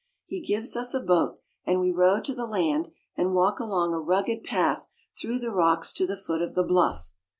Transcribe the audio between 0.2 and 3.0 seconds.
He gives us a boat, and we row to the land